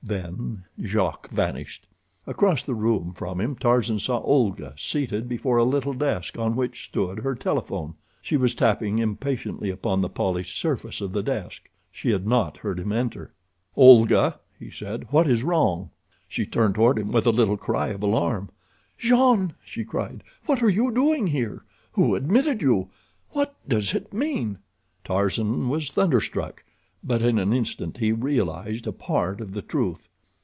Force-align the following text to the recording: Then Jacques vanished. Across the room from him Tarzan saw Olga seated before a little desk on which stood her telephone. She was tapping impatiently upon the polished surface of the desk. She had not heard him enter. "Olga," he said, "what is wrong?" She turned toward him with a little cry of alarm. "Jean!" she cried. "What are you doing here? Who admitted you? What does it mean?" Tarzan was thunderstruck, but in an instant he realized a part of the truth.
Then 0.03 0.65
Jacques 0.83 1.29
vanished. 1.29 1.87
Across 2.27 2.65
the 2.65 2.73
room 2.73 3.13
from 3.13 3.39
him 3.39 3.55
Tarzan 3.55 3.97
saw 3.99 4.19
Olga 4.21 4.73
seated 4.75 5.29
before 5.29 5.55
a 5.57 5.63
little 5.63 5.93
desk 5.93 6.37
on 6.37 6.55
which 6.57 6.83
stood 6.85 7.19
her 7.19 7.33
telephone. 7.35 7.93
She 8.21 8.35
was 8.35 8.53
tapping 8.55 8.97
impatiently 8.99 9.69
upon 9.69 10.01
the 10.01 10.09
polished 10.09 10.57
surface 10.59 10.99
of 10.99 11.13
the 11.13 11.23
desk. 11.23 11.69
She 11.93 12.09
had 12.09 12.27
not 12.27 12.57
heard 12.57 12.79
him 12.81 12.91
enter. 12.91 13.31
"Olga," 13.77 14.39
he 14.59 14.69
said, 14.71 15.05
"what 15.11 15.29
is 15.29 15.43
wrong?" 15.43 15.91
She 16.27 16.45
turned 16.45 16.75
toward 16.75 16.97
him 16.99 17.11
with 17.13 17.25
a 17.27 17.31
little 17.31 17.55
cry 17.55 17.89
of 17.89 18.03
alarm. 18.03 18.49
"Jean!" 18.97 19.53
she 19.63 19.85
cried. 19.85 20.23
"What 20.45 20.61
are 20.61 20.69
you 20.69 20.91
doing 20.91 21.27
here? 21.27 21.63
Who 21.93 22.15
admitted 22.17 22.61
you? 22.61 22.89
What 23.29 23.55
does 23.69 23.93
it 23.93 24.11
mean?" 24.11 24.57
Tarzan 25.05 25.69
was 25.69 25.89
thunderstruck, 25.91 26.65
but 27.03 27.23
in 27.23 27.39
an 27.39 27.51
instant 27.51 27.97
he 27.97 28.11
realized 28.11 28.85
a 28.85 28.91
part 28.91 29.41
of 29.41 29.53
the 29.53 29.61
truth. 29.63 30.07